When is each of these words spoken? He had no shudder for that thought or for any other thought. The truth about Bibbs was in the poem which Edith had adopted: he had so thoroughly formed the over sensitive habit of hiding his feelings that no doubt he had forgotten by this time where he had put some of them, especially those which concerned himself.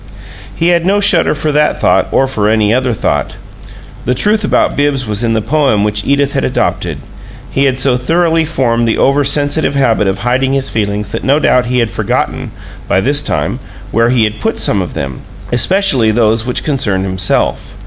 He 0.55 0.69
had 0.69 0.83
no 0.83 0.99
shudder 0.99 1.35
for 1.35 1.51
that 1.51 1.77
thought 1.79 2.07
or 2.11 2.25
for 2.25 2.49
any 2.49 2.73
other 2.73 2.91
thought. 2.91 3.35
The 4.05 4.15
truth 4.15 4.43
about 4.43 4.75
Bibbs 4.75 5.05
was 5.05 5.23
in 5.23 5.33
the 5.33 5.43
poem 5.43 5.83
which 5.83 6.03
Edith 6.05 6.33
had 6.33 6.43
adopted: 6.43 6.97
he 7.51 7.65
had 7.65 7.77
so 7.77 7.97
thoroughly 7.97 8.43
formed 8.43 8.87
the 8.87 8.97
over 8.97 9.23
sensitive 9.23 9.75
habit 9.75 10.07
of 10.07 10.17
hiding 10.25 10.53
his 10.53 10.71
feelings 10.71 11.09
that 11.09 11.23
no 11.23 11.37
doubt 11.37 11.67
he 11.67 11.77
had 11.77 11.91
forgotten 11.91 12.49
by 12.87 12.99
this 12.99 13.21
time 13.21 13.59
where 13.91 14.09
he 14.09 14.23
had 14.23 14.41
put 14.41 14.57
some 14.57 14.81
of 14.81 14.95
them, 14.95 15.21
especially 15.51 16.09
those 16.09 16.47
which 16.47 16.63
concerned 16.63 17.05
himself. 17.05 17.77